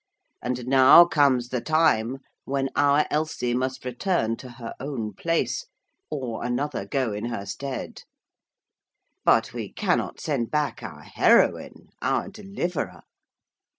[0.41, 5.67] And now comes the time when our Elsie must return to her own place,
[6.09, 8.01] or another go in her stead.
[9.23, 13.03] But we cannot send back our heroine, our deliverer.'